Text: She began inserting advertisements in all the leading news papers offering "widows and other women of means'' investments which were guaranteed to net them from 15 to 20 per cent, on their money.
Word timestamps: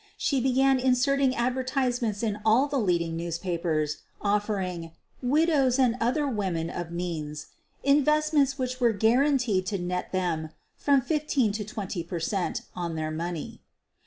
She 0.17 0.41
began 0.41 0.79
inserting 0.79 1.35
advertisements 1.35 2.23
in 2.23 2.39
all 2.43 2.65
the 2.65 2.79
leading 2.79 3.15
news 3.15 3.37
papers 3.37 3.97
offering 4.19 4.93
"widows 5.21 5.77
and 5.77 5.95
other 6.01 6.25
women 6.27 6.71
of 6.71 6.89
means'' 6.89 7.45
investments 7.93 8.57
which 8.57 8.79
were 8.81 8.93
guaranteed 8.93 9.67
to 9.67 9.77
net 9.77 10.11
them 10.11 10.49
from 10.75 11.01
15 11.01 11.51
to 11.51 11.63
20 11.63 12.03
per 12.03 12.19
cent, 12.19 12.63
on 12.75 12.95
their 12.95 13.11
money. 13.11 13.61